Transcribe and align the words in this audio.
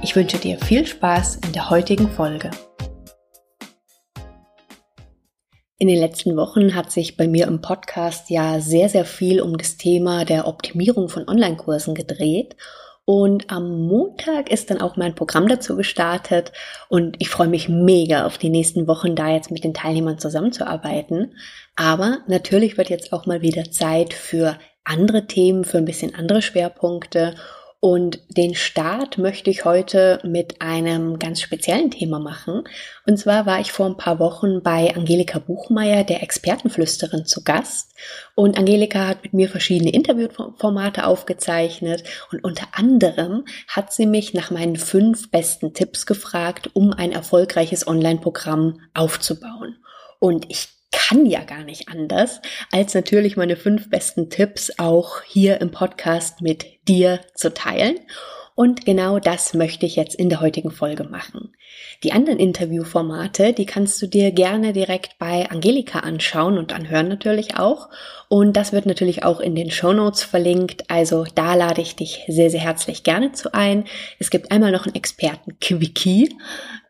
Ich 0.00 0.14
wünsche 0.14 0.38
dir 0.38 0.58
viel 0.58 0.86
Spaß 0.86 1.40
in 1.44 1.52
der 1.52 1.70
heutigen 1.70 2.08
Folge. 2.08 2.52
In 5.78 5.88
den 5.88 5.98
letzten 5.98 6.36
Wochen 6.36 6.76
hat 6.76 6.92
sich 6.92 7.16
bei 7.16 7.26
mir 7.26 7.48
im 7.48 7.60
Podcast 7.60 8.30
ja 8.30 8.60
sehr, 8.60 8.88
sehr 8.88 9.04
viel 9.04 9.40
um 9.40 9.58
das 9.58 9.76
Thema 9.76 10.24
der 10.24 10.46
Optimierung 10.46 11.08
von 11.08 11.28
Online-Kursen 11.28 11.96
gedreht. 11.96 12.54
Und 13.04 13.50
am 13.50 13.88
Montag 13.88 14.52
ist 14.52 14.70
dann 14.70 14.80
auch 14.80 14.96
mein 14.96 15.16
Programm 15.16 15.48
dazu 15.48 15.74
gestartet 15.76 16.52
und 16.88 17.16
ich 17.18 17.28
freue 17.28 17.48
mich 17.48 17.68
mega 17.68 18.24
auf 18.24 18.38
die 18.38 18.50
nächsten 18.50 18.86
Wochen, 18.86 19.16
da 19.16 19.30
jetzt 19.30 19.50
mit 19.50 19.64
den 19.64 19.74
Teilnehmern 19.74 20.18
zusammenzuarbeiten. 20.18 21.34
Aber 21.74 22.18
natürlich 22.28 22.76
wird 22.78 22.90
jetzt 22.90 23.12
auch 23.12 23.26
mal 23.26 23.42
wieder 23.42 23.70
Zeit 23.70 24.12
für 24.12 24.58
andere 24.84 25.26
Themen, 25.26 25.64
für 25.64 25.78
ein 25.78 25.84
bisschen 25.84 26.14
andere 26.14 26.42
Schwerpunkte 26.42 27.34
und 27.80 28.18
den 28.36 28.56
Start 28.56 29.18
möchte 29.18 29.50
ich 29.50 29.64
heute 29.64 30.20
mit 30.24 30.60
einem 30.60 31.20
ganz 31.20 31.40
speziellen 31.40 31.92
Thema 31.92 32.18
machen. 32.18 32.64
Und 33.06 33.18
zwar 33.18 33.46
war 33.46 33.60
ich 33.60 33.70
vor 33.70 33.86
ein 33.86 33.96
paar 33.96 34.18
Wochen 34.18 34.64
bei 34.64 34.96
Angelika 34.96 35.38
Buchmeier, 35.38 36.02
der 36.02 36.24
Expertenflüsterin, 36.24 37.24
zu 37.24 37.44
Gast. 37.44 37.94
Und 38.34 38.58
Angelika 38.58 39.06
hat 39.06 39.22
mit 39.22 39.32
mir 39.32 39.48
verschiedene 39.48 39.92
Interviewformate 39.92 41.06
aufgezeichnet. 41.06 42.02
Und 42.32 42.42
unter 42.42 42.66
anderem 42.72 43.44
hat 43.68 43.92
sie 43.92 44.06
mich 44.06 44.34
nach 44.34 44.50
meinen 44.50 44.76
fünf 44.76 45.30
besten 45.30 45.72
Tipps 45.72 46.04
gefragt, 46.04 46.70
um 46.74 46.92
ein 46.92 47.12
erfolgreiches 47.12 47.86
Online-Programm 47.86 48.80
aufzubauen. 48.92 49.76
Und 50.18 50.50
ich 50.50 50.77
kann 50.90 51.26
ja 51.26 51.44
gar 51.44 51.64
nicht 51.64 51.88
anders, 51.88 52.40
als 52.72 52.94
natürlich 52.94 53.36
meine 53.36 53.56
fünf 53.56 53.90
besten 53.90 54.30
Tipps 54.30 54.72
auch 54.78 55.22
hier 55.22 55.60
im 55.60 55.70
Podcast 55.70 56.40
mit 56.40 56.66
dir 56.88 57.20
zu 57.34 57.52
teilen. 57.52 57.98
Und 58.54 58.84
genau 58.84 59.20
das 59.20 59.54
möchte 59.54 59.86
ich 59.86 59.94
jetzt 59.94 60.16
in 60.16 60.28
der 60.28 60.40
heutigen 60.40 60.72
Folge 60.72 61.04
machen. 61.04 61.54
Die 62.02 62.10
anderen 62.10 62.40
Interviewformate, 62.40 63.52
die 63.52 63.66
kannst 63.66 64.02
du 64.02 64.08
dir 64.08 64.32
gerne 64.32 64.72
direkt 64.72 65.16
bei 65.20 65.48
Angelika 65.48 66.00
anschauen 66.00 66.58
und 66.58 66.72
anhören 66.72 67.06
natürlich 67.06 67.56
auch. 67.56 67.88
Und 68.28 68.56
das 68.56 68.72
wird 68.72 68.84
natürlich 68.84 69.22
auch 69.22 69.38
in 69.38 69.54
den 69.54 69.70
Show 69.70 69.92
Notes 69.92 70.24
verlinkt. 70.24 70.90
Also 70.90 71.24
da 71.36 71.54
lade 71.54 71.82
ich 71.82 71.94
dich 71.94 72.24
sehr, 72.26 72.50
sehr 72.50 72.58
herzlich 72.58 73.04
gerne 73.04 73.30
zu 73.30 73.54
ein. 73.54 73.84
Es 74.18 74.28
gibt 74.28 74.50
einmal 74.50 74.72
noch 74.72 74.86
einen 74.86 74.96
Experten-Quickie. 74.96 76.34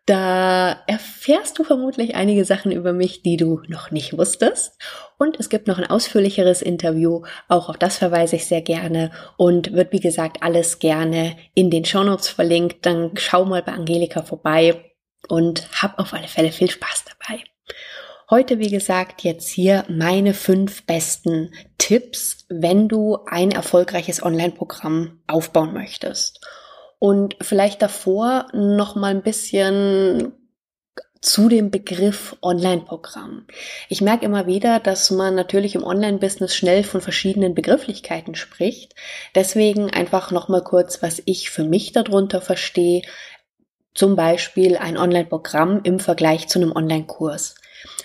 Da 0.09 0.84
erfährst 0.87 1.59
du 1.59 1.64
vermutlich 1.64 2.14
einige 2.14 2.47
Sachen 2.47 2.73
über 2.73 2.95
mich, 2.95 3.20
die 3.20 3.37
du 3.37 3.61
noch 3.69 3.91
nicht 3.91 4.17
wusstest. 4.17 4.78
Und 5.19 5.39
es 5.39 5.50
gibt 5.50 5.67
noch 5.67 5.77
ein 5.77 5.84
ausführlicheres 5.84 6.62
Interview. 6.62 7.25
Auch 7.47 7.69
auf 7.69 7.77
das 7.77 7.98
verweise 7.98 8.37
ich 8.37 8.47
sehr 8.47 8.62
gerne 8.62 9.11
und 9.37 9.75
wird, 9.75 9.92
wie 9.92 10.00
gesagt, 10.00 10.42
alles 10.42 10.78
gerne 10.78 11.37
in 11.53 11.69
den 11.69 11.84
Shownotes 11.84 12.28
verlinkt. 12.28 12.87
Dann 12.87 13.11
schau 13.19 13.45
mal 13.45 13.62
bei 13.62 13.73
Angelika 13.73 14.22
vorbei 14.22 14.83
und 15.28 15.69
hab 15.83 15.99
auf 15.99 16.15
alle 16.15 16.28
Fälle 16.28 16.53
viel 16.53 16.71
Spaß 16.71 17.04
dabei. 17.04 17.44
Heute, 18.31 18.59
wie 18.59 18.71
gesagt, 18.71 19.25
jetzt 19.25 19.50
hier 19.50 19.84
meine 19.91 20.33
fünf 20.33 20.87
besten 20.87 21.53
Tipps, 21.77 22.47
wenn 22.49 22.88
du 22.88 23.19
ein 23.27 23.50
erfolgreiches 23.50 24.22
Online-Programm 24.22 25.21
aufbauen 25.27 25.75
möchtest. 25.75 26.41
Und 26.98 27.36
vielleicht 27.41 27.82
davor 27.82 28.48
noch 28.53 28.97
mal 28.97 29.10
ein 29.10 29.22
bisschen 29.22 30.32
zu 31.20 31.48
dem 31.48 31.70
Begriff 31.70 32.36
Online-Programm. 32.42 33.47
Ich 33.88 34.00
merke 34.00 34.25
immer 34.25 34.47
wieder, 34.47 34.78
dass 34.78 35.10
man 35.10 35.34
natürlich 35.34 35.75
im 35.75 35.82
Online-Business 35.84 36.54
schnell 36.54 36.84
von 36.84 37.00
verschiedenen 37.00 37.54
Begrifflichkeiten 37.54 38.34
spricht. 38.34 38.94
Deswegen 39.34 39.91
einfach 39.91 40.31
noch 40.31 40.48
mal 40.48 40.62
kurz, 40.62 41.03
was 41.03 41.22
ich 41.25 41.50
für 41.50 41.64
mich 41.64 41.92
darunter 41.92 42.41
verstehe. 42.41 43.03
Zum 43.94 44.15
Beispiel 44.15 44.76
ein 44.76 44.97
Online-Programm 44.97 45.80
im 45.82 45.98
Vergleich 45.98 46.47
zu 46.47 46.60
einem 46.60 46.72
Online-Kurs. 46.72 47.56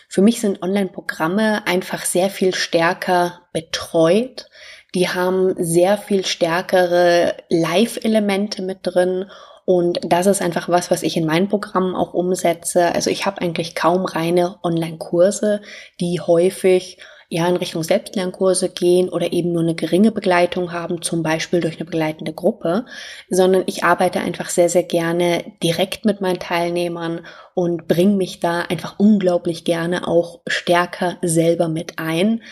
Für 0.09 0.21
mich 0.21 0.41
sind 0.41 0.61
Online-Programme 0.61 1.67
einfach 1.67 2.05
sehr 2.05 2.29
viel 2.29 2.53
stärker 2.55 3.47
betreut, 3.53 4.47
die 4.95 5.09
haben 5.09 5.55
sehr 5.57 5.97
viel 5.97 6.25
stärkere 6.25 7.35
Live-Elemente 7.49 8.61
mit 8.61 8.79
drin 8.83 9.25
und 9.65 9.99
das 10.03 10.25
ist 10.25 10.41
einfach 10.41 10.67
was, 10.67 10.91
was 10.91 11.03
ich 11.03 11.15
in 11.15 11.25
meinen 11.25 11.47
Programmen 11.47 11.95
auch 11.95 12.13
umsetze. 12.13 12.93
Also 12.93 13.09
ich 13.09 13.25
habe 13.25 13.41
eigentlich 13.41 13.75
kaum 13.75 14.05
reine 14.05 14.57
Online-Kurse, 14.61 15.61
die 16.01 16.19
häufig 16.19 16.97
ja 17.29 17.47
in 17.47 17.55
Richtung 17.55 17.81
Selbstlernkurse 17.81 18.69
gehen 18.69 19.09
oder 19.09 19.33
eben 19.33 19.53
nur 19.53 19.63
eine 19.63 19.73
geringe 19.73 20.11
Begleitung 20.11 20.71
haben, 20.71 21.01
zum 21.01 21.23
Beispiel 21.23 21.61
durch 21.61 21.77
eine 21.77 21.85
begleitende 21.85 22.31
Gruppe, 22.31 22.85
sondern 23.27 23.63
ich 23.65 23.83
arbeite 23.83 24.19
einfach 24.19 24.49
sehr, 24.49 24.69
sehr 24.69 24.83
gerne 24.83 25.43
direkt 25.63 26.05
mit 26.05 26.21
meinen 26.21 26.37
Teilnehmern 26.39 27.25
und 27.55 27.87
bringe 27.87 28.15
mich 28.15 28.39
da 28.39 28.61
einfach 28.61 28.99
unglaublich 28.99 29.63
gerne 29.63 30.07
auch 30.07 30.41
stärker 30.45 31.17
selber 31.23 31.69
mit 31.69 31.97
ein, 31.97 32.43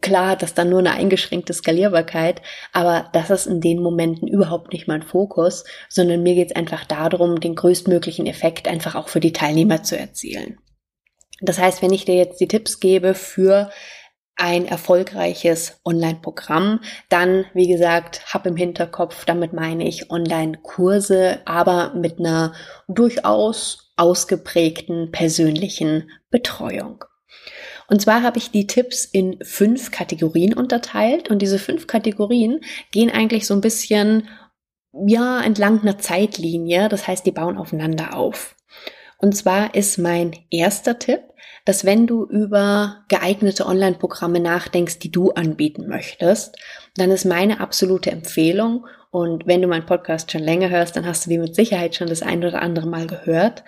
Klar 0.00 0.30
hat 0.30 0.42
das 0.42 0.54
dann 0.54 0.70
nur 0.70 0.78
eine 0.78 0.92
eingeschränkte 0.92 1.52
Skalierbarkeit, 1.52 2.42
aber 2.72 3.08
das 3.12 3.30
ist 3.30 3.46
in 3.46 3.60
den 3.60 3.82
Momenten 3.82 4.28
überhaupt 4.28 4.72
nicht 4.72 4.86
mein 4.86 5.02
Fokus, 5.02 5.64
sondern 5.88 6.22
mir 6.22 6.34
geht 6.34 6.50
es 6.50 6.56
einfach 6.56 6.84
darum, 6.84 7.40
den 7.40 7.56
größtmöglichen 7.56 8.26
Effekt 8.26 8.68
einfach 8.68 8.94
auch 8.94 9.08
für 9.08 9.20
die 9.20 9.32
Teilnehmer 9.32 9.82
zu 9.82 9.98
erzielen. 9.98 10.58
Das 11.40 11.58
heißt, 11.58 11.82
wenn 11.82 11.92
ich 11.92 12.04
dir 12.04 12.14
jetzt 12.14 12.40
die 12.40 12.48
Tipps 12.48 12.80
gebe 12.80 13.14
für 13.14 13.70
ein 14.36 14.66
erfolgreiches 14.66 15.80
Online-Programm, 15.84 16.80
dann, 17.08 17.44
wie 17.52 17.68
gesagt, 17.68 18.32
hab 18.32 18.46
im 18.46 18.56
Hinterkopf, 18.56 19.24
damit 19.24 19.52
meine 19.52 19.86
ich 19.86 20.10
Online-Kurse, 20.10 21.40
aber 21.44 21.92
mit 21.94 22.18
einer 22.18 22.54
durchaus 22.88 23.92
ausgeprägten 23.96 25.10
persönlichen 25.10 26.10
Betreuung. 26.30 27.04
Und 27.90 28.00
zwar 28.00 28.22
habe 28.22 28.38
ich 28.38 28.50
die 28.52 28.66
Tipps 28.66 29.04
in 29.04 29.38
fünf 29.42 29.90
Kategorien 29.90 30.54
unterteilt 30.54 31.28
und 31.28 31.42
diese 31.42 31.58
fünf 31.58 31.88
Kategorien 31.88 32.60
gehen 32.92 33.10
eigentlich 33.10 33.46
so 33.46 33.54
ein 33.54 33.60
bisschen, 33.60 34.28
ja, 34.92 35.40
entlang 35.42 35.82
einer 35.82 35.98
Zeitlinie. 35.98 36.88
Das 36.88 37.08
heißt, 37.08 37.26
die 37.26 37.32
bauen 37.32 37.58
aufeinander 37.58 38.16
auf. 38.16 38.54
Und 39.18 39.36
zwar 39.36 39.74
ist 39.74 39.98
mein 39.98 40.36
erster 40.50 40.98
Tipp, 40.98 41.20
dass 41.64 41.84
wenn 41.84 42.06
du 42.06 42.24
über 42.24 43.04
geeignete 43.08 43.66
Online-Programme 43.66 44.40
nachdenkst, 44.40 45.00
die 45.00 45.10
du 45.10 45.32
anbieten 45.32 45.88
möchtest, 45.88 46.56
dann 46.96 47.10
ist 47.10 47.24
meine 47.24 47.60
absolute 47.60 48.10
Empfehlung, 48.10 48.86
und 49.10 49.46
wenn 49.48 49.60
du 49.60 49.66
meinen 49.66 49.86
Podcast 49.86 50.30
schon 50.30 50.42
länger 50.42 50.70
hörst, 50.70 50.96
dann 50.96 51.04
hast 51.04 51.26
du 51.26 51.30
die 51.30 51.38
mit 51.38 51.56
Sicherheit 51.56 51.96
schon 51.96 52.06
das 52.08 52.22
ein 52.22 52.44
oder 52.44 52.62
andere 52.62 52.86
Mal 52.86 53.08
gehört, 53.08 53.64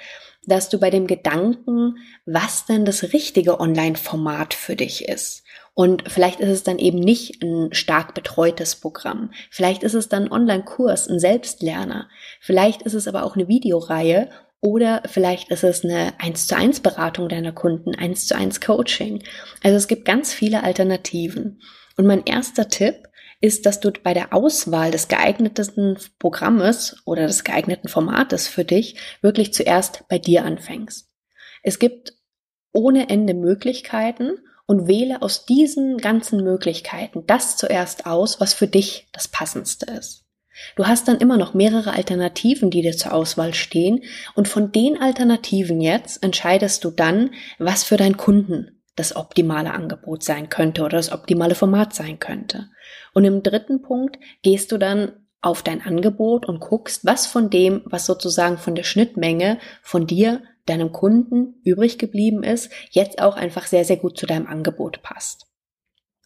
dass 0.47 0.69
du 0.69 0.79
bei 0.79 0.91
dem 0.91 1.07
Gedanken, 1.07 1.99
was 2.27 2.67
denn 2.67 2.85
das 2.85 3.13
richtige 3.13 3.61
Online-Format 3.61 4.55
für 4.55 4.77
dich 4.77 5.09
ist. 5.09 5.45
Und 5.75 6.11
vielleicht 6.11 6.41
ist 6.41 6.51
es 6.51 6.63
dann 6.65 6.79
eben 6.79 6.99
nicht 6.99 7.43
ein 7.43 7.73
stark 7.73 8.15
betreutes 8.15 8.77
Programm. 8.77 9.31
Vielleicht 9.51 9.83
ist 9.83 9.95
es 9.95 10.09
dann 10.09 10.25
ein 10.25 10.33
Online-Kurs, 10.33 11.09
ein 11.09 11.19
Selbstlerner. 11.19 12.09
Vielleicht 12.41 12.83
ist 12.83 12.95
es 12.95 13.09
aber 13.09 13.25
auch 13.25 13.37
eine 13.37 13.49
Videoreihe 13.49 14.29
oder 14.61 15.03
vielleicht 15.07 15.51
ist 15.51 15.65
es 15.65 15.85
eine 15.85 16.13
1 16.19 16.47
zu 16.47 16.57
1 16.57 16.81
Beratung 16.81 17.29
deiner 17.29 17.53
Kunden, 17.53 17.95
1 17.95 18.27
zu 18.27 18.37
1 18.37 18.61
Coaching. 18.61 19.23
Also 19.63 19.77
es 19.77 19.89
gibt 19.89 20.05
ganz 20.05 20.33
viele 20.33 20.63
Alternativen. 20.63 21.61
Und 21.97 22.07
mein 22.07 22.25
erster 22.25 22.69
Tipp 22.69 23.09
ist, 23.43 23.67
dass 23.67 23.81
du 23.81 23.91
bei 23.91 24.15
der 24.15 24.33
Auswahl 24.33 24.91
des 24.91 25.09
geeigneten 25.09 25.99
Programmes 26.19 27.03
oder 27.05 27.27
des 27.27 27.45
geeigneten 27.45 27.89
Formates 27.89 28.49
für 28.49 28.65
dich 28.65 28.97
wirklich 29.21 29.53
zuerst 29.53 30.05
bei 30.09 30.19
dir 30.19 30.45
anfängst. 30.45 31.11
Es 31.63 31.79
gibt 31.79 32.15
ohne 32.73 33.11
Ende 33.11 33.35
Möglichkeiten 33.35 34.39
und 34.67 34.87
wähle 34.87 35.23
aus 35.23 35.45
diesen 35.45 35.99
ganzen 35.99 36.43
Möglichkeiten 36.43 37.25
das 37.27 37.57
zuerst 37.57 38.07
aus, 38.07 38.41
was 38.41 38.55
für 38.55 38.69
dich 38.69 39.09
das 39.13 39.29
passendste 39.29 39.87
ist. 39.87 40.25
Du 40.77 40.87
hast 40.87 41.09
dann 41.09 41.19
immer 41.19 41.37
noch 41.37 41.55
mehrere 41.55 41.95
Alternativen, 41.95 42.71
die 42.71 42.83
dir 42.83 42.97
zur 42.97 43.13
Auswahl 43.13 43.55
stehen 43.55 44.05
und 44.35 44.49
von 44.49 44.71
den 44.71 45.01
Alternativen 45.01 45.81
jetzt 45.81 46.23
entscheidest 46.23 46.85
du 46.85 46.91
dann, 46.91 47.31
was 47.59 47.85
für 47.85 47.97
deinen 47.97 48.17
Kunden 48.17 48.82
das 48.97 49.17
optimale 49.17 49.73
Angebot 49.73 50.23
sein 50.23 50.49
könnte 50.49 50.83
oder 50.83 50.97
das 50.99 51.13
optimale 51.13 51.55
Format 51.55 51.95
sein 51.95 52.19
könnte. 52.19 52.69
Und 53.15 53.25
im 53.25 53.43
dritten 53.43 53.83
Punkt 53.83 54.19
gehst 54.43 54.73
du 54.73 54.79
dann 54.79 55.13
auf 55.41 55.63
dein 55.63 55.83
Angebot 55.83 56.47
und 56.47 56.61
guckst, 56.61 57.05
was 57.05 57.27
von 57.27 57.51
dem, 57.51 57.83
was 57.85 58.07
sozusagen 58.07 58.59
von 58.59 58.75
der 58.75 58.85
Schnittmenge 58.85 59.59
von 59.83 60.07
dir, 60.07 60.43
deinem 60.67 60.93
Kunden 60.93 61.61
übrig 61.65 61.99
geblieben 61.99 62.45
ist, 62.45 62.71
jetzt 62.91 63.21
auch 63.21 63.35
einfach 63.35 63.67
sehr, 63.67 63.85
sehr 63.85 63.97
gut 63.97 64.17
zu 64.17 64.27
deinem 64.27 64.47
Angebot 64.47 65.03
passt. 65.03 65.47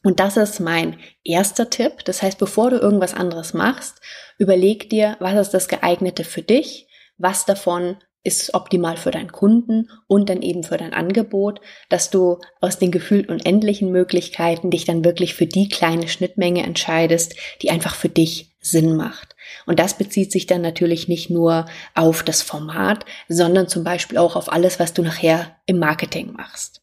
Und 0.02 0.20
das 0.20 0.36
ist 0.36 0.60
mein 0.60 0.98
erster 1.24 1.70
Tipp. 1.70 2.04
Das 2.04 2.22
heißt, 2.22 2.38
bevor 2.38 2.70
du 2.70 2.76
irgendwas 2.76 3.14
anderes 3.14 3.54
machst, 3.54 4.00
überleg 4.38 4.90
dir, 4.90 5.16
was 5.20 5.34
ist 5.46 5.54
das 5.54 5.68
geeignete 5.68 6.22
für 6.22 6.42
dich, 6.42 6.86
was 7.16 7.46
davon 7.46 7.96
ist 8.26 8.54
optimal 8.54 8.96
für 8.96 9.12
deinen 9.12 9.30
Kunden 9.30 9.88
und 10.08 10.28
dann 10.28 10.42
eben 10.42 10.64
für 10.64 10.76
dein 10.76 10.92
Angebot, 10.92 11.60
dass 11.88 12.10
du 12.10 12.40
aus 12.60 12.78
den 12.78 12.90
gefühlt 12.90 13.28
unendlichen 13.28 13.92
Möglichkeiten 13.92 14.70
dich 14.70 14.84
dann 14.84 15.04
wirklich 15.04 15.34
für 15.34 15.46
die 15.46 15.68
kleine 15.68 16.08
Schnittmenge 16.08 16.64
entscheidest, 16.64 17.36
die 17.62 17.70
einfach 17.70 17.94
für 17.94 18.08
dich 18.08 18.56
Sinn 18.60 18.96
macht. 18.96 19.36
Und 19.64 19.78
das 19.78 19.96
bezieht 19.96 20.32
sich 20.32 20.46
dann 20.46 20.60
natürlich 20.60 21.06
nicht 21.06 21.30
nur 21.30 21.66
auf 21.94 22.24
das 22.24 22.42
Format, 22.42 23.04
sondern 23.28 23.68
zum 23.68 23.84
Beispiel 23.84 24.18
auch 24.18 24.34
auf 24.34 24.52
alles, 24.52 24.80
was 24.80 24.92
du 24.92 25.02
nachher 25.02 25.56
im 25.66 25.78
Marketing 25.78 26.32
machst. 26.32 26.82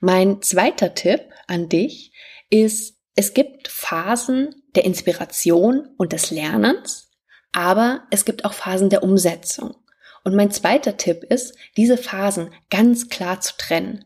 Mein 0.00 0.42
zweiter 0.42 0.94
Tipp 0.94 1.22
an 1.46 1.70
dich 1.70 2.12
ist, 2.50 2.98
es 3.16 3.32
gibt 3.32 3.68
Phasen 3.68 4.54
der 4.74 4.84
Inspiration 4.84 5.88
und 5.96 6.12
des 6.12 6.30
Lernens, 6.30 7.10
aber 7.52 8.02
es 8.10 8.26
gibt 8.26 8.44
auch 8.44 8.52
Phasen 8.52 8.90
der 8.90 9.02
Umsetzung. 9.02 9.76
Und 10.24 10.34
mein 10.34 10.50
zweiter 10.50 10.96
Tipp 10.96 11.22
ist, 11.22 11.54
diese 11.76 11.98
Phasen 11.98 12.50
ganz 12.70 13.08
klar 13.08 13.40
zu 13.40 13.52
trennen. 13.56 14.04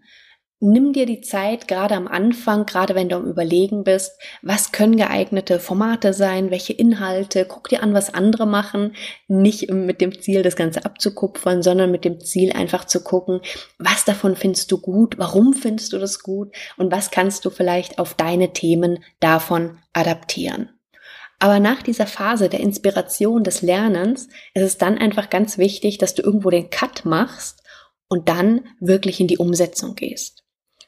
Nimm 0.61 0.93
dir 0.93 1.06
die 1.06 1.20
Zeit, 1.20 1.69
gerade 1.69 1.94
am 1.94 2.09
Anfang, 2.09 2.67
gerade 2.67 2.97
wenn 2.97 3.09
du 3.09 3.15
am 3.15 3.26
Überlegen 3.26 3.85
bist, 3.85 4.19
was 4.43 4.73
können 4.73 4.97
geeignete 4.97 5.61
Formate 5.61 6.12
sein, 6.12 6.50
welche 6.50 6.73
Inhalte, 6.73 7.44
guck 7.44 7.69
dir 7.69 7.81
an, 7.81 7.94
was 7.94 8.12
andere 8.12 8.44
machen, 8.44 8.97
nicht 9.29 9.70
mit 9.70 10.00
dem 10.00 10.20
Ziel, 10.20 10.43
das 10.43 10.56
Ganze 10.56 10.85
abzukupfern, 10.85 11.62
sondern 11.62 11.93
mit 11.93 12.05
dem 12.05 12.19
Ziel 12.19 12.53
einfach 12.53 12.87
zu 12.87 13.05
gucken, 13.05 13.41
was 13.79 14.05
davon 14.05 14.35
findest 14.35 14.73
du 14.73 14.81
gut, 14.81 15.17
warum 15.17 15.53
findest 15.53 15.93
du 15.93 15.99
das 16.00 16.25
gut 16.25 16.53
und 16.76 16.91
was 16.91 17.12
kannst 17.12 17.44
du 17.44 17.50
vielleicht 17.50 18.00
auf 18.00 18.14
deine 18.14 18.53
Themen 18.53 19.05
davon 19.21 19.79
adaptieren. 19.93 20.71
Aber 21.38 21.61
nach 21.61 21.82
dieser 21.82 22.06
Phase 22.06 22.49
der 22.49 22.61
Inspiration 22.61 23.44
des 23.44 23.62
Lernens 23.62 24.29
ist 24.55 24.62
es 24.64 24.79
dann 24.79 24.99
einfach 24.99 25.31
ganz 25.31 25.56
wichtig, 25.56 25.99
dass 25.99 26.14
du 26.14 26.23
irgendwo 26.23 26.50
den 26.50 26.70
Cut 26.70 27.05
machst 27.05 27.62
und 28.08 28.29
dann 28.29 28.67
wirklich 28.81 29.20
in 29.20 29.29
die 29.29 29.38
Umsetzung 29.38 29.94
gehst. 29.94 30.44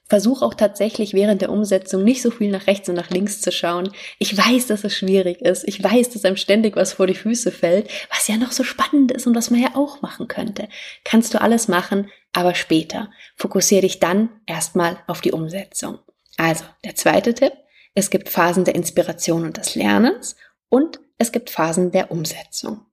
Versuch 0.09 0.43
auch 0.43 0.55
tatsächlich 0.55 1.15
während 1.15 1.41
der 1.41 1.53
Umsetzung 1.53 2.03
nicht 2.03 2.21
so 2.21 2.33
viel 2.33 2.51
nach 2.51 2.67
rechts 2.67 2.89
und 2.89 2.97
nach 2.97 3.11
links 3.11 3.41
zu 3.41 3.53
schauen. 3.53 3.93
Ich 4.19 4.37
weiß, 4.37 4.67
dass 4.67 4.83
es 4.83 4.93
schwierig 4.93 5.41
ist. 5.41 5.63
Ich 5.69 5.81
weiß, 5.81 6.11
dass 6.11 6.25
einem 6.25 6.37
ständig 6.37 6.75
was 6.75 6.95
vor 6.95 7.07
die 7.07 7.15
Füße 7.15 7.53
fällt, 7.53 7.89
was 8.13 8.27
ja 8.27 8.37
noch 8.37 8.51
so 8.51 8.65
spannend 8.65 9.13
ist 9.13 9.29
und 9.29 9.37
was 9.37 9.53
man 9.53 9.61
ja 9.61 9.77
auch 9.77 10.03
machen 10.03 10.27
könnte. 10.27 10.69
Kannst 11.05 11.33
du 11.33 11.41
alles 11.41 11.69
machen, 11.69 12.11
aber 12.33 12.57
später. 12.57 13.09
Fokussiere 13.37 13.83
dich 13.83 14.01
dann 14.01 14.31
erstmal 14.47 14.99
auf 15.07 15.21
die 15.21 15.31
Umsetzung. 15.31 16.01
Also, 16.37 16.65
der 16.85 16.97
zweite 16.97 17.33
Tipp. 17.33 17.53
Es 17.95 18.11
gibt 18.11 18.29
Phasen 18.29 18.65
der 18.65 18.75
Inspiration 18.75 19.45
und 19.45 19.57
des 19.57 19.75
Lernens 19.75 20.37
und 20.69 21.01
es 21.19 21.33
gibt 21.33 21.51
Phasen 21.51 21.91
der 21.91 22.11
Umsetzung. 22.11 22.87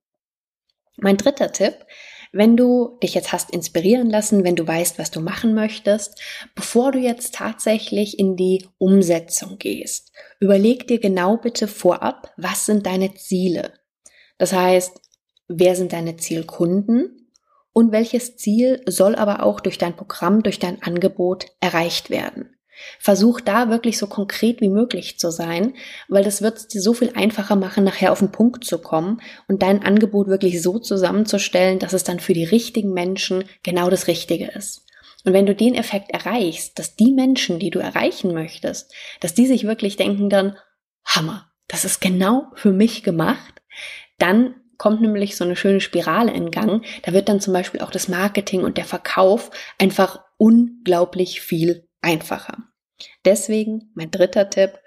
Mein 0.96 1.16
dritter 1.16 1.52
Tipp 1.52 1.86
wenn 2.32 2.56
du 2.56 2.98
dich 3.02 3.14
jetzt 3.14 3.32
hast 3.32 3.50
inspirieren 3.50 4.10
lassen, 4.10 4.44
wenn 4.44 4.56
du 4.56 4.66
weißt, 4.66 4.98
was 4.98 5.10
du 5.10 5.20
machen 5.20 5.54
möchtest, 5.54 6.20
bevor 6.54 6.92
du 6.92 6.98
jetzt 6.98 7.34
tatsächlich 7.34 8.18
in 8.18 8.36
die 8.36 8.66
Umsetzung 8.78 9.58
gehst, 9.58 10.12
überleg 10.38 10.86
dir 10.86 10.98
genau 10.98 11.38
bitte 11.38 11.68
vorab, 11.68 12.32
was 12.36 12.66
sind 12.66 12.86
deine 12.86 13.14
Ziele? 13.14 13.72
Das 14.36 14.52
heißt, 14.52 15.00
wer 15.48 15.74
sind 15.74 15.92
deine 15.92 16.16
Zielkunden? 16.16 17.14
Und 17.72 17.92
welches 17.92 18.36
Ziel 18.36 18.82
soll 18.86 19.14
aber 19.14 19.44
auch 19.44 19.60
durch 19.60 19.78
dein 19.78 19.94
Programm, 19.94 20.42
durch 20.42 20.58
dein 20.58 20.82
Angebot 20.82 21.46
erreicht 21.60 22.10
werden? 22.10 22.57
Versuch 22.98 23.40
da 23.40 23.70
wirklich 23.70 23.98
so 23.98 24.06
konkret 24.06 24.60
wie 24.60 24.68
möglich 24.68 25.18
zu 25.18 25.30
sein, 25.30 25.74
weil 26.08 26.24
das 26.24 26.42
wird 26.42 26.56
es 26.58 26.68
dir 26.68 26.80
so 26.80 26.92
viel 26.92 27.12
einfacher 27.14 27.56
machen, 27.56 27.84
nachher 27.84 28.12
auf 28.12 28.18
den 28.18 28.32
Punkt 28.32 28.64
zu 28.64 28.78
kommen 28.78 29.20
und 29.48 29.62
dein 29.62 29.82
Angebot 29.82 30.28
wirklich 30.28 30.62
so 30.62 30.78
zusammenzustellen, 30.78 31.78
dass 31.78 31.92
es 31.92 32.04
dann 32.04 32.20
für 32.20 32.34
die 32.34 32.44
richtigen 32.44 32.92
Menschen 32.92 33.44
genau 33.62 33.90
das 33.90 34.06
Richtige 34.06 34.46
ist. 34.46 34.84
Und 35.24 35.32
wenn 35.32 35.46
du 35.46 35.54
den 35.54 35.74
Effekt 35.74 36.10
erreichst, 36.10 36.78
dass 36.78 36.96
die 36.96 37.12
Menschen, 37.12 37.58
die 37.58 37.70
du 37.70 37.80
erreichen 37.80 38.32
möchtest, 38.32 38.94
dass 39.20 39.34
die 39.34 39.46
sich 39.46 39.64
wirklich 39.64 39.96
denken 39.96 40.30
dann, 40.30 40.56
Hammer, 41.04 41.50
das 41.66 41.84
ist 41.84 42.00
genau 42.00 42.46
für 42.54 42.72
mich 42.72 43.02
gemacht, 43.02 43.62
dann 44.18 44.54
kommt 44.78 45.00
nämlich 45.00 45.36
so 45.36 45.44
eine 45.44 45.56
schöne 45.56 45.80
Spirale 45.80 46.32
in 46.32 46.50
Gang. 46.50 46.84
Da 47.02 47.12
wird 47.12 47.28
dann 47.28 47.40
zum 47.40 47.52
Beispiel 47.52 47.80
auch 47.80 47.90
das 47.90 48.08
Marketing 48.08 48.62
und 48.62 48.78
der 48.78 48.84
Verkauf 48.84 49.50
einfach 49.78 50.20
unglaublich 50.36 51.40
viel 51.40 51.88
einfacher. 52.00 52.67
Deswegen 53.24 53.90
mein 53.94 54.10
dritter 54.10 54.50
Tipp, 54.50 54.78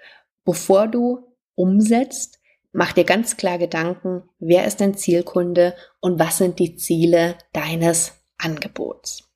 bevor 0.44 0.88
du 0.88 1.36
umsetzt, 1.54 2.40
mach 2.72 2.92
dir 2.92 3.04
ganz 3.04 3.36
klar 3.36 3.58
Gedanken, 3.58 4.28
wer 4.38 4.66
ist 4.66 4.80
dein 4.80 4.96
Zielkunde 4.96 5.74
und 6.00 6.18
was 6.18 6.38
sind 6.38 6.58
die 6.58 6.76
Ziele 6.76 7.36
deines 7.52 8.12
Angebots. 8.38 9.28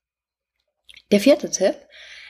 Der 1.10 1.20
vierte 1.20 1.50
Tipp, 1.50 1.76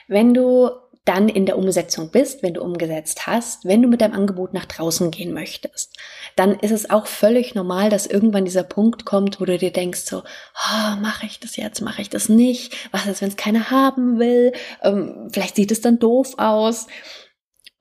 wenn 0.08 0.34
du 0.34 0.70
dann 1.06 1.28
in 1.28 1.46
der 1.46 1.56
Umsetzung 1.56 2.10
bist, 2.10 2.42
wenn 2.42 2.54
du 2.54 2.62
umgesetzt 2.62 3.26
hast, 3.26 3.64
wenn 3.64 3.80
du 3.80 3.88
mit 3.88 4.00
deinem 4.00 4.14
Angebot 4.14 4.52
nach 4.52 4.66
draußen 4.66 5.10
gehen 5.10 5.32
möchtest, 5.32 5.96
dann 6.34 6.58
ist 6.58 6.72
es 6.72 6.90
auch 6.90 7.06
völlig 7.06 7.54
normal, 7.54 7.88
dass 7.90 8.06
irgendwann 8.06 8.44
dieser 8.44 8.64
Punkt 8.64 9.06
kommt, 9.06 9.40
wo 9.40 9.44
du 9.44 9.56
dir 9.56 9.72
denkst 9.72 10.00
so, 10.00 10.18
oh, 10.18 10.96
mache 11.00 11.24
ich 11.26 11.40
das 11.40 11.56
jetzt, 11.56 11.80
mache 11.80 12.02
ich 12.02 12.10
das 12.10 12.28
nicht, 12.28 12.76
was 12.90 13.06
ist, 13.06 13.22
wenn 13.22 13.28
es 13.28 13.36
keiner 13.36 13.70
haben 13.70 14.18
will, 14.18 14.52
ähm, 14.82 15.28
vielleicht 15.32 15.56
sieht 15.56 15.70
es 15.70 15.80
dann 15.80 15.98
doof 15.98 16.34
aus. 16.38 16.88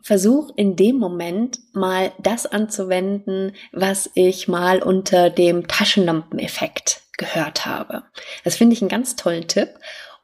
Versuch 0.02 0.52
in 0.56 0.76
dem 0.76 0.98
Moment 0.98 1.58
mal 1.74 2.12
das 2.20 2.46
anzuwenden, 2.46 3.56
was 3.72 4.12
ich 4.14 4.48
mal 4.48 4.84
unter 4.84 5.32
dem 5.32 5.68
Taschenlampeneffekt 5.68 7.02
gehört 7.18 7.66
habe. 7.66 8.04
Das 8.44 8.56
finde 8.56 8.74
ich 8.74 8.82
einen 8.82 8.90
ganz 8.90 9.16
tollen 9.16 9.48
Tipp. 9.48 9.70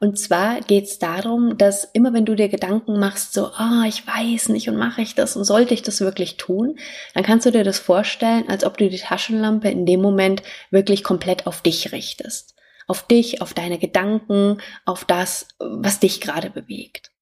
Und 0.02 0.18
zwar 0.18 0.60
geht 0.62 0.86
es 0.86 0.98
darum, 0.98 1.56
dass 1.56 1.84
immer 1.84 2.12
wenn 2.12 2.24
du 2.24 2.34
dir 2.34 2.48
Gedanken 2.48 2.98
machst, 2.98 3.34
so, 3.34 3.46
ah, 3.54 3.82
oh, 3.84 3.88
ich 3.88 4.04
weiß 4.04 4.48
nicht 4.48 4.68
und 4.68 4.74
mache 4.74 5.00
ich 5.00 5.14
das 5.14 5.36
und 5.36 5.44
sollte 5.44 5.74
ich 5.74 5.82
das 5.82 6.00
wirklich 6.00 6.36
tun, 6.38 6.76
dann 7.14 7.22
kannst 7.22 7.46
du 7.46 7.52
dir 7.52 7.62
das 7.62 7.78
vorstellen, 7.78 8.48
als 8.48 8.64
ob 8.64 8.76
du 8.78 8.90
die 8.90 8.98
Taschenlampe 8.98 9.68
in 9.68 9.86
dem 9.86 10.02
Moment 10.02 10.42
wirklich 10.72 11.04
komplett 11.04 11.46
auf 11.46 11.62
dich 11.62 11.92
richtest. 11.92 12.56
Auf 12.88 13.06
dich, 13.06 13.42
auf 13.42 13.54
deine 13.54 13.78
Gedanken, 13.78 14.60
auf 14.86 15.04
das, 15.04 15.46
was 15.60 16.00
dich 16.00 16.20
gerade 16.20 16.50
bewegt. 16.50 17.12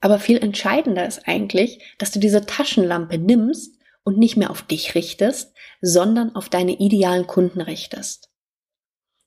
Aber 0.00 0.18
viel 0.18 0.38
entscheidender 0.38 1.06
ist 1.06 1.28
eigentlich, 1.28 1.94
dass 1.98 2.10
du 2.10 2.18
diese 2.18 2.44
Taschenlampe 2.44 3.16
nimmst 3.16 3.78
und 4.02 4.18
nicht 4.18 4.36
mehr 4.36 4.50
auf 4.50 4.62
dich 4.62 4.96
richtest, 4.96 5.54
sondern 5.82 6.34
auf 6.34 6.48
deine 6.48 6.80
idealen 6.80 7.28
Kunden 7.28 7.60
richtest. 7.60 8.28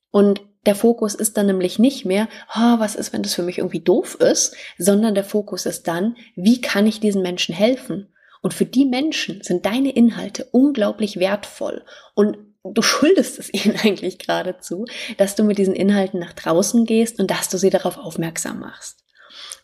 Und 0.09 0.41
der 0.65 0.75
Fokus 0.75 1.15
ist 1.15 1.37
dann 1.37 1.47
nämlich 1.47 1.79
nicht 1.79 2.05
mehr, 2.05 2.27
oh, 2.55 2.79
was 2.79 2.95
ist, 2.95 3.13
wenn 3.13 3.23
das 3.23 3.33
für 3.33 3.43
mich 3.43 3.57
irgendwie 3.57 3.79
doof 3.79 4.15
ist, 4.15 4.55
sondern 4.77 5.15
der 5.15 5.23
Fokus 5.23 5.65
ist 5.65 5.87
dann, 5.87 6.15
wie 6.35 6.61
kann 6.61 6.85
ich 6.85 6.99
diesen 6.99 7.21
Menschen 7.21 7.55
helfen? 7.55 8.07
Und 8.41 8.53
für 8.53 8.65
die 8.65 8.85
Menschen 8.85 9.41
sind 9.43 9.65
deine 9.65 9.91
Inhalte 9.91 10.45
unglaublich 10.51 11.17
wertvoll 11.17 11.83
und 12.15 12.37
du 12.63 12.81
schuldest 12.81 13.39
es 13.39 13.53
ihnen 13.53 13.75
eigentlich 13.77 14.19
geradezu, 14.19 14.85
dass 15.17 15.35
du 15.35 15.43
mit 15.43 15.57
diesen 15.57 15.75
Inhalten 15.75 16.19
nach 16.19 16.33
draußen 16.33 16.85
gehst 16.85 17.19
und 17.19 17.31
dass 17.31 17.49
du 17.49 17.57
sie 17.57 17.69
darauf 17.69 17.97
aufmerksam 17.97 18.59
machst. 18.59 19.03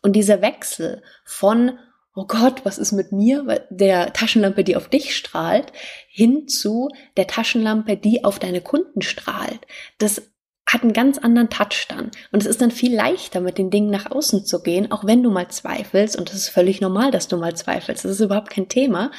Und 0.01 0.13
dieser 0.13 0.41
Wechsel 0.41 1.01
von 1.25 1.79
oh 2.17 2.25
Gott, 2.25 2.65
was 2.65 2.79
ist 2.79 2.93
mit 2.93 3.11
mir, 3.11 3.67
der 3.69 4.11
Taschenlampe, 4.11 4.63
die 4.63 4.75
auf 4.75 4.89
dich 4.89 5.15
strahlt, 5.15 5.71
hin 6.07 6.47
zu 6.47 6.89
der 7.15 7.27
Taschenlampe, 7.27 7.95
die 7.95 8.23
auf 8.23 8.39
deine 8.39 8.59
Kunden 8.59 9.03
strahlt. 9.03 9.59
Das 9.99 10.23
hat 10.67 10.83
einen 10.83 10.93
ganz 10.93 11.17
anderen 11.17 11.49
Touch 11.49 11.87
dann. 11.87 12.11
Und 12.31 12.41
es 12.41 12.45
ist 12.45 12.61
dann 12.61 12.71
viel 12.71 12.93
leichter, 12.93 13.39
mit 13.39 13.57
den 13.57 13.69
Dingen 13.69 13.89
nach 13.89 14.11
außen 14.11 14.45
zu 14.45 14.61
gehen, 14.61 14.91
auch 14.91 15.05
wenn 15.05 15.23
du 15.23 15.31
mal 15.31 15.47
zweifelst. 15.47 16.17
Und 16.17 16.29
das 16.29 16.35
ist 16.35 16.49
völlig 16.49 16.81
normal, 16.81 17.09
dass 17.09 17.29
du 17.29 17.37
mal 17.37 17.55
zweifelst. 17.55 18.03
Das 18.03 18.11
ist 18.11 18.19
überhaupt 18.19 18.49
kein 18.49 18.67
Thema. 18.67 19.11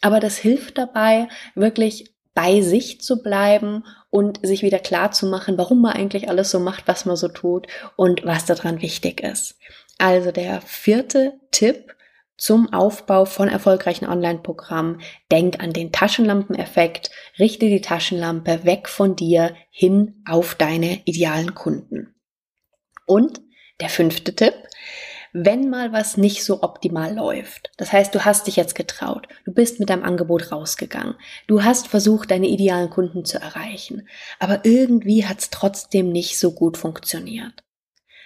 Aber 0.00 0.18
das 0.18 0.38
hilft 0.38 0.78
dabei, 0.78 1.28
wirklich 1.54 2.14
bei 2.34 2.62
sich 2.62 3.00
zu 3.00 3.22
bleiben 3.22 3.84
und 4.10 4.44
sich 4.44 4.62
wieder 4.62 4.78
klar 4.78 5.12
zu 5.12 5.26
machen, 5.26 5.58
warum 5.58 5.82
man 5.82 5.92
eigentlich 5.92 6.28
alles 6.28 6.50
so 6.50 6.58
macht, 6.58 6.88
was 6.88 7.04
man 7.04 7.16
so 7.16 7.28
tut 7.28 7.66
und 7.96 8.24
was 8.24 8.46
daran 8.46 8.82
wichtig 8.82 9.22
ist. 9.22 9.56
Also 9.98 10.32
der 10.32 10.60
vierte 10.62 11.34
Tipp 11.50 11.94
zum 12.36 12.72
Aufbau 12.72 13.24
von 13.24 13.48
erfolgreichen 13.48 14.06
Online-Programmen. 14.06 15.00
Denk 15.30 15.60
an 15.60 15.72
den 15.72 15.92
Taschenlampeneffekt, 15.92 17.10
richte 17.38 17.66
die 17.66 17.80
Taschenlampe 17.80 18.64
weg 18.64 18.88
von 18.88 19.16
dir 19.16 19.54
hin 19.70 20.22
auf 20.28 20.54
deine 20.54 21.02
idealen 21.04 21.54
Kunden. 21.54 22.14
Und 23.06 23.40
der 23.80 23.88
fünfte 23.88 24.34
Tipp, 24.34 24.54
wenn 25.32 25.68
mal 25.68 25.92
was 25.92 26.16
nicht 26.16 26.44
so 26.44 26.62
optimal 26.62 27.12
läuft. 27.12 27.72
Das 27.76 27.92
heißt, 27.92 28.14
du 28.14 28.24
hast 28.24 28.46
dich 28.46 28.54
jetzt 28.54 28.76
getraut, 28.76 29.26
du 29.44 29.52
bist 29.52 29.80
mit 29.80 29.90
deinem 29.90 30.04
Angebot 30.04 30.52
rausgegangen, 30.52 31.16
du 31.48 31.64
hast 31.64 31.88
versucht, 31.88 32.30
deine 32.30 32.46
idealen 32.46 32.88
Kunden 32.88 33.24
zu 33.24 33.40
erreichen, 33.40 34.08
aber 34.38 34.64
irgendwie 34.64 35.26
hat 35.26 35.40
es 35.40 35.50
trotzdem 35.50 36.12
nicht 36.12 36.38
so 36.38 36.52
gut 36.52 36.76
funktioniert. 36.78 37.63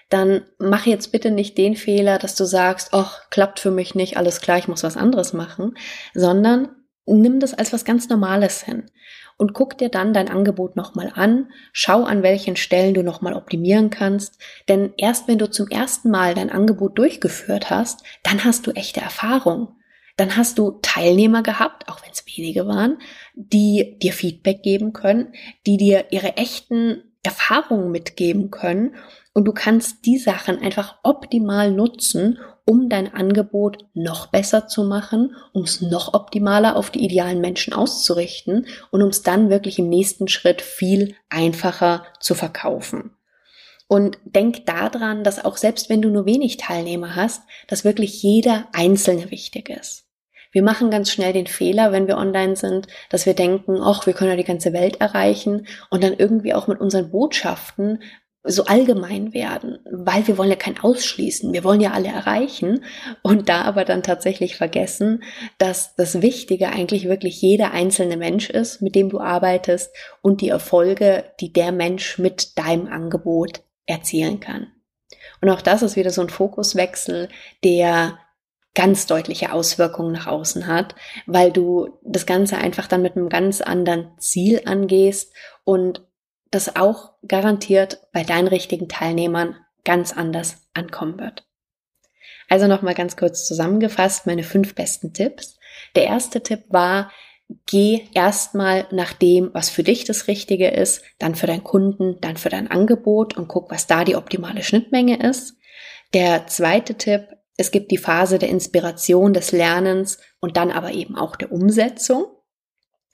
Dann 0.09 0.43
mach 0.59 0.87
jetzt 0.87 1.13
bitte 1.13 1.31
nicht 1.31 1.59
den 1.59 1.77
Fehler, 1.77 2.19
dass 2.19 2.35
du 2.35 2.45
sagst, 2.45 2.89
ach, 2.93 3.29
klappt 3.31 3.61
für 3.61 3.71
mich 3.71 3.95
nicht, 3.95 4.17
alles 4.17 4.41
klar, 4.41 4.59
ich 4.59 4.69
muss 4.69 4.83
was 4.83 4.97
anderes 4.97 5.33
machen, 5.33 5.77
sondern 6.15 6.69
nimm 7.07 7.41
das 7.41 7.55
als 7.55 7.73
was 7.73 7.85
ganz 7.85 8.09
Normales 8.09 8.63
hin 8.63 8.91
und 9.39 9.55
guck 9.55 9.79
dir 9.79 9.89
dann 9.89 10.13
dein 10.13 10.29
Angebot 10.29 10.77
nochmal 10.77 11.13
an, 11.15 11.51
schau 11.73 12.05
an 12.05 12.23
welchen 12.23 12.57
Stellen 12.57 12.93
du 12.93 13.03
nochmal 13.03 13.35
optimieren 13.35 13.89
kannst, 13.89 14.39
denn 14.69 14.93
erst 14.99 15.29
wenn 15.29 15.39
du 15.39 15.49
zum 15.49 15.69
ersten 15.69 16.11
Mal 16.11 16.35
dein 16.35 16.51
Angebot 16.51 16.99
durchgeführt 16.99 17.71
hast, 17.71 18.03
dann 18.25 18.45
hast 18.45 18.67
du 18.67 18.73
echte 18.73 19.01
Erfahrung. 19.01 19.77
Dann 20.17 20.37
hast 20.37 20.59
du 20.59 20.81
Teilnehmer 20.83 21.45
gehabt, 21.45 21.89
auch 21.89 22.03
wenn 22.03 22.11
es 22.11 22.27
wenige 22.27 22.67
waren, 22.67 22.99
die 23.35 23.97
dir 24.03 24.13
Feedback 24.13 24.65
geben 24.65 24.93
können, 24.93 25.33
die 25.65 25.77
dir 25.77 26.07
ihre 26.11 26.37
echten 26.37 27.05
Erfahrungen 27.23 27.93
mitgeben 27.93 28.51
können 28.51 28.97
und 29.39 29.45
du 29.45 29.53
kannst 29.53 30.05
die 30.05 30.19
Sachen 30.19 30.61
einfach 30.61 30.97
optimal 31.05 31.71
nutzen, 31.71 32.41
um 32.65 32.89
dein 32.89 33.15
Angebot 33.15 33.87
noch 33.95 34.27
besser 34.27 34.67
zu 34.67 34.83
machen, 34.83 35.37
um 35.53 35.63
es 35.63 35.81
noch 35.81 36.13
optimaler 36.13 36.75
auf 36.75 36.91
die 36.91 37.05
idealen 37.05 37.41
Menschen 37.41 37.73
auszurichten 37.73 38.67
und 38.91 39.01
um 39.01 39.11
es 39.11 39.23
dann 39.23 39.49
wirklich 39.49 39.79
im 39.79 39.89
nächsten 39.89 40.27
Schritt 40.27 40.61
viel 40.61 41.15
einfacher 41.29 42.03
zu 42.19 42.35
verkaufen. 42.35 43.13
Und 43.87 44.19
denk 44.25 44.67
daran, 44.67 45.23
dass 45.23 45.45
auch 45.45 45.57
selbst 45.57 45.89
wenn 45.89 46.03
du 46.03 46.09
nur 46.09 46.27
wenig 46.27 46.57
Teilnehmer 46.57 47.15
hast, 47.15 47.45
dass 47.69 47.85
wirklich 47.85 48.21
jeder 48.25 48.67
Einzelne 48.73 49.31
wichtig 49.31 49.69
ist. 49.69 50.09
Wir 50.51 50.65
machen 50.65 50.91
ganz 50.91 51.13
schnell 51.13 51.33
den 51.33 51.47
Fehler, 51.47 51.93
wenn 51.93 52.09
wir 52.09 52.17
online 52.17 52.57
sind, 52.57 52.89
dass 53.09 53.25
wir 53.25 53.35
denken, 53.35 53.79
ach, 53.81 54.05
wir 54.07 54.15
können 54.15 54.31
ja 54.31 54.37
die 54.37 54.43
ganze 54.43 54.73
Welt 54.73 55.01
erreichen 55.01 55.69
und 55.91 56.03
dann 56.03 56.15
irgendwie 56.15 56.55
auch 56.55 56.67
mit 56.67 56.81
unseren 56.81 57.13
Botschaften 57.13 58.01
so 58.45 58.65
allgemein 58.65 59.35
werden, 59.35 59.79
weil 59.91 60.27
wir 60.27 60.39
wollen 60.39 60.51
ja 60.51 60.57
kein 60.57 60.79
Ausschließen, 60.79 61.53
wir 61.53 61.65
wollen 61.65 61.81
ja 61.81 61.93
alle 61.93 62.09
erreichen 62.09 62.85
und 63.23 63.49
da 63.49 63.63
aber 63.63 63.85
dann 63.85 64.03
tatsächlich 64.03 64.57
vergessen, 64.57 65.23
dass 65.59 65.95
das 65.97 66.23
Wichtige 66.23 66.69
eigentlich 66.69 67.09
wirklich 67.09 67.43
jeder 67.43 67.73
einzelne 67.73 68.17
Mensch 68.17 68.49
ist, 68.49 68.81
mit 68.81 68.95
dem 68.95 69.11
du 69.11 69.21
arbeitest 69.21 69.95
und 70.23 70.41
die 70.41 70.49
Erfolge, 70.49 71.25
die 71.41 71.53
der 71.53 71.73
Mensch 71.73 72.19
mit 72.19 72.59
deinem 72.59 72.87
Angebot 72.87 73.63
erzielen 73.87 74.41
kann. 74.41 74.69
Und 75.41 75.51
auch 75.51 75.63
das 75.63 75.83
ist 75.83 75.97
wieder 75.97 76.11
so 76.11 76.23
ein 76.23 76.31
Fokuswechsel, 76.31 77.29
der 77.65 78.19
ganz 78.75 79.07
deutliche 79.07 79.53
Auswirkungen 79.53 80.13
nach 80.13 80.29
außen 80.29 80.67
hat, 80.69 80.95
weil 81.27 81.51
du 81.51 81.99
das 82.05 82.27
Ganze 82.27 82.59
einfach 82.59 82.87
dann 82.87 83.03
mit 83.03 83.17
einem 83.17 83.29
ganz 83.29 83.61
anderen 83.61 84.13
Ziel 84.19 84.63
angehst 84.67 85.33
und 85.65 86.08
das 86.51 86.77
auch 86.77 87.13
garantiert 87.27 88.07
bei 88.13 88.23
deinen 88.23 88.49
richtigen 88.49 88.89
Teilnehmern 88.89 89.57
ganz 89.85 90.13
anders 90.13 90.69
ankommen 90.75 91.19
wird. 91.19 91.47
Also 92.49 92.67
nochmal 92.67 92.95
ganz 92.95 93.17
kurz 93.17 93.47
zusammengefasst, 93.47 94.27
meine 94.27 94.43
fünf 94.43 94.75
besten 94.75 95.13
Tipps. 95.13 95.59
Der 95.95 96.05
erste 96.05 96.43
Tipp 96.43 96.65
war, 96.69 97.13
geh 97.67 98.03
erstmal 98.15 98.87
nach 98.91 99.13
dem, 99.13 99.51
was 99.53 99.71
für 99.71 99.83
dich 99.83 100.05
das 100.05 100.29
Richtige 100.29 100.69
ist, 100.69 101.03
dann 101.19 101.35
für 101.35 101.47
deinen 101.47 101.65
Kunden, 101.65 102.21
dann 102.21 102.37
für 102.37 102.49
dein 102.49 102.71
Angebot 102.71 103.37
und 103.37 103.49
guck, 103.49 103.71
was 103.71 103.87
da 103.87 104.05
die 104.05 104.17
optimale 104.17 104.63
Schnittmenge 104.63 105.23
ist. 105.29 105.57
Der 106.15 106.47
zweite 106.47 106.95
Tipp, 106.95 107.29
es 107.57 107.71
gibt 107.71 107.91
die 107.91 107.99
Phase 107.99 108.39
der 108.39 108.49
Inspiration, 108.49 109.35
des 109.35 109.53
Lernens 109.53 110.19
und 110.41 110.57
dann 110.57 110.71
aber 110.71 110.93
eben 110.93 111.17
auch 111.17 111.37
der 111.37 111.53
Umsetzung. 111.53 112.27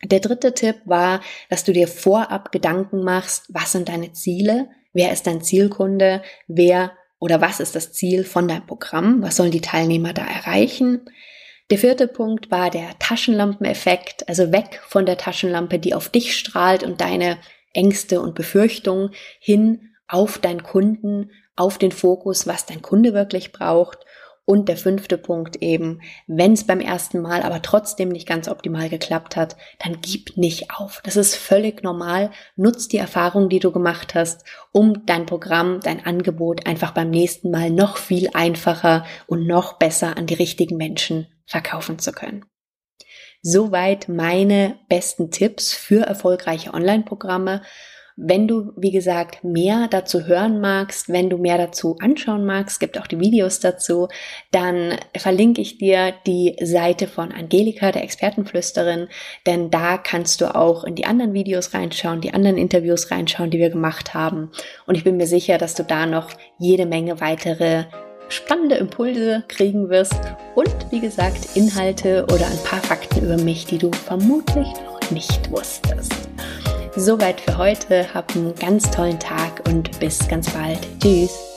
Der 0.04 0.20
dritte 0.20 0.54
Tipp 0.54 0.76
war, 0.84 1.20
dass 1.48 1.64
du 1.64 1.72
dir 1.72 1.88
vorab 1.88 2.52
Gedanken 2.52 3.02
machst, 3.02 3.46
was 3.48 3.72
sind 3.72 3.88
deine 3.88 4.12
Ziele, 4.12 4.68
wer 4.92 5.12
ist 5.12 5.26
dein 5.26 5.42
Zielkunde, 5.42 6.22
wer 6.46 6.92
oder 7.18 7.40
was 7.40 7.60
ist 7.60 7.74
das 7.74 7.92
Ziel 7.92 8.24
von 8.24 8.48
deinem 8.48 8.66
Programm, 8.66 9.22
was 9.22 9.36
sollen 9.36 9.50
die 9.50 9.62
Teilnehmer 9.62 10.12
da 10.12 10.26
erreichen. 10.26 11.08
Der 11.70 11.78
vierte 11.78 12.06
Punkt 12.06 12.50
war 12.50 12.70
der 12.70 12.98
Taschenlampeneffekt, 12.98 14.28
also 14.28 14.52
weg 14.52 14.82
von 14.86 15.06
der 15.06 15.16
Taschenlampe, 15.16 15.78
die 15.78 15.94
auf 15.94 16.10
dich 16.10 16.36
strahlt 16.36 16.82
und 16.82 17.00
deine 17.00 17.38
Ängste 17.72 18.20
und 18.20 18.34
Befürchtungen 18.34 19.10
hin 19.40 19.94
auf 20.06 20.38
deinen 20.38 20.62
Kunden, 20.62 21.30
auf 21.56 21.78
den 21.78 21.92
Fokus, 21.92 22.46
was 22.46 22.66
dein 22.66 22.82
Kunde 22.82 23.14
wirklich 23.14 23.52
braucht. 23.52 24.04
Und 24.46 24.68
der 24.68 24.76
fünfte 24.76 25.16
Punkt 25.16 25.56
eben, 25.62 26.02
wenn 26.26 26.52
es 26.52 26.66
beim 26.66 26.80
ersten 26.80 27.22
Mal 27.22 27.42
aber 27.42 27.62
trotzdem 27.62 28.10
nicht 28.10 28.28
ganz 28.28 28.46
optimal 28.46 28.90
geklappt 28.90 29.36
hat, 29.36 29.56
dann 29.78 29.98
gib 30.02 30.36
nicht 30.36 30.70
auf. 30.70 31.00
Das 31.02 31.16
ist 31.16 31.34
völlig 31.34 31.82
normal. 31.82 32.30
Nutz 32.54 32.88
die 32.88 32.98
Erfahrung, 32.98 33.48
die 33.48 33.58
du 33.58 33.72
gemacht 33.72 34.14
hast, 34.14 34.44
um 34.70 35.06
dein 35.06 35.24
Programm, 35.24 35.80
dein 35.80 36.04
Angebot 36.04 36.66
einfach 36.66 36.90
beim 36.90 37.08
nächsten 37.08 37.50
Mal 37.50 37.70
noch 37.70 37.96
viel 37.96 38.28
einfacher 38.34 39.06
und 39.26 39.46
noch 39.46 39.78
besser 39.78 40.18
an 40.18 40.26
die 40.26 40.34
richtigen 40.34 40.76
Menschen 40.76 41.26
verkaufen 41.46 41.98
zu 41.98 42.12
können. 42.12 42.44
Soweit 43.40 44.08
meine 44.08 44.78
besten 44.88 45.30
Tipps 45.30 45.74
für 45.74 46.06
erfolgreiche 46.06 46.72
Online-Programme. 46.72 47.62
Wenn 48.16 48.46
du, 48.46 48.72
wie 48.76 48.92
gesagt, 48.92 49.42
mehr 49.42 49.88
dazu 49.90 50.26
hören 50.26 50.60
magst, 50.60 51.08
wenn 51.08 51.30
du 51.30 51.36
mehr 51.36 51.58
dazu 51.58 51.96
anschauen 51.98 52.46
magst, 52.46 52.78
gibt 52.78 52.96
auch 52.96 53.08
die 53.08 53.18
Videos 53.18 53.58
dazu, 53.58 54.06
dann 54.52 54.94
verlinke 55.16 55.60
ich 55.60 55.78
dir 55.78 56.14
die 56.24 56.54
Seite 56.62 57.08
von 57.08 57.32
Angelika, 57.32 57.90
der 57.90 58.04
Expertenflüsterin, 58.04 59.08
denn 59.46 59.70
da 59.70 59.98
kannst 59.98 60.40
du 60.40 60.54
auch 60.54 60.84
in 60.84 60.94
die 60.94 61.06
anderen 61.06 61.32
Videos 61.32 61.74
reinschauen, 61.74 62.20
die 62.20 62.32
anderen 62.32 62.56
Interviews 62.56 63.10
reinschauen, 63.10 63.50
die 63.50 63.58
wir 63.58 63.70
gemacht 63.70 64.14
haben. 64.14 64.52
Und 64.86 64.94
ich 64.94 65.02
bin 65.02 65.16
mir 65.16 65.26
sicher, 65.26 65.58
dass 65.58 65.74
du 65.74 65.82
da 65.82 66.06
noch 66.06 66.30
jede 66.56 66.86
Menge 66.86 67.20
weitere 67.20 67.86
spannende 68.28 68.76
Impulse 68.76 69.42
kriegen 69.48 69.90
wirst 69.90 70.20
und 70.54 70.74
wie 70.90 71.00
gesagt 71.00 71.56
Inhalte 71.56 72.24
oder 72.32 72.46
ein 72.46 72.62
paar 72.64 72.80
Fakten 72.80 73.24
über 73.24 73.38
mich, 73.38 73.66
die 73.66 73.78
du 73.78 73.90
vermutlich 73.90 74.68
noch 74.86 75.10
nicht 75.10 75.50
wusstest. 75.50 76.28
Soweit 76.96 77.40
für 77.40 77.58
heute. 77.58 78.06
Hab 78.14 78.34
einen 78.36 78.54
ganz 78.54 78.90
tollen 78.90 79.18
Tag 79.18 79.62
und 79.68 79.98
bis 79.98 80.26
ganz 80.28 80.50
bald. 80.50 80.78
Tschüss. 81.00 81.53